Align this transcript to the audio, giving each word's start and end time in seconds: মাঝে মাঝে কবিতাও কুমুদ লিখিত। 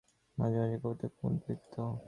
মাঝে 0.37 0.57
মাঝে 0.61 0.77
কবিতাও 0.83 1.09
কুমুদ 1.15 1.41
লিখিত। 1.47 1.75